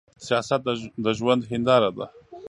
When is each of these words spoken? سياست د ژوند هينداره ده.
سياست 0.25 0.61
د 1.03 1.05
ژوند 1.17 1.41
هينداره 1.51 1.89
ده. 1.97 2.05